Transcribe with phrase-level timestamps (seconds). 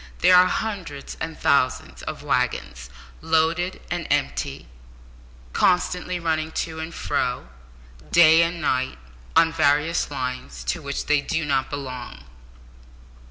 [0.21, 2.89] There are hundreds of thousands of waggons,
[3.21, 4.67] loaded and empty,
[5.53, 7.49] constantly running to and fro,
[8.11, 8.97] day and night,
[9.35, 12.23] on various lines, to which they do not belong.